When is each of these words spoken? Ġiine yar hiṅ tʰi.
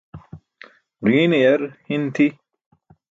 Ġiine 1.09 1.37
yar 1.43 1.61
hiṅ 1.87 2.03
tʰi. 2.15 2.27